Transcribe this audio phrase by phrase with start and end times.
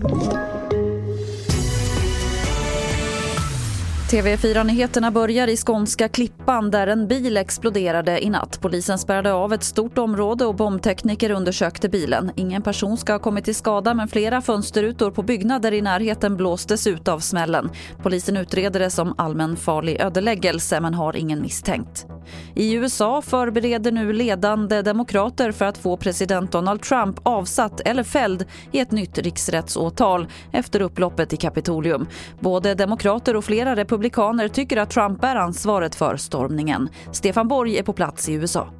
[0.00, 0.57] Thank you.
[4.10, 8.58] TV4-nyheterna börjar i skånska Klippan där en bil exploderade i natt.
[8.60, 12.30] Polisen spärrade av ett stort område och bombtekniker undersökte bilen.
[12.36, 16.86] Ingen person ska ha kommit till skada men flera fönsterrutor på byggnader i närheten blåstes
[16.86, 17.70] ut av smällen.
[18.02, 22.06] Polisen utreder det som allmänfarlig ödeläggelse men har ingen misstänkt.
[22.54, 28.44] I USA förbereder nu ledande demokrater för att få president Donald Trump avsatt eller fälld
[28.72, 32.06] i ett nytt riksrättsåtal efter upploppet i Kapitolium.
[32.40, 33.97] Både demokrater och flera republikaner
[34.48, 36.88] tycker att Trump bär ansvaret för stormningen.
[37.12, 38.77] Stefan Borg är på plats i USA.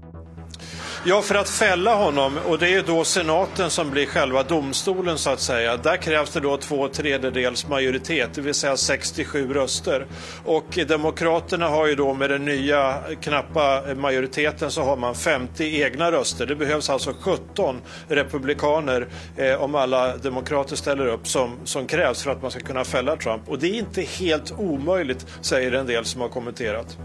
[1.09, 5.19] Ja, för att fälla honom, och det är ju då senaten som blir själva domstolen
[5.19, 5.77] så att säga.
[5.77, 10.07] Där krävs det då två tredjedels majoritet, det vill säga 67 röster.
[10.45, 16.13] Och Demokraterna har ju då med den nya knappa majoriteten så har man 50 egna
[16.13, 16.47] röster.
[16.47, 22.31] Det behövs alltså 17 republikaner eh, om alla demokrater ställer upp som, som krävs för
[22.31, 23.49] att man ska kunna fälla Trump.
[23.49, 26.99] Och det är inte helt omöjligt, säger en del som har kommenterat.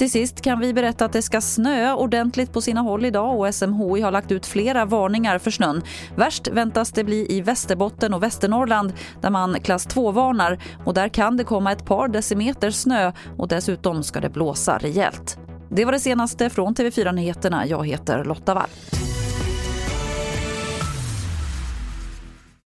[0.00, 3.54] Till sist kan vi berätta att det ska snöa ordentligt på sina håll idag och
[3.54, 5.82] SMHI har lagt ut flera varningar för snön.
[6.16, 11.36] Värst väntas det bli i Västerbotten och Västernorrland där man klass 2-varnar och där kan
[11.36, 15.38] det komma ett par decimeter snö och dessutom ska det blåsa rejält.
[15.68, 17.66] Det var det senaste från TV4 Nyheterna.
[17.66, 18.68] Jag heter Lotta Wall.